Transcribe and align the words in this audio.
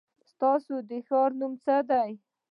ستاسو 0.31 0.75
د 0.89 0.91
ښار 1.07 1.31
نو 1.39 1.47
څه 1.65 1.75
دی؟ 1.89 2.11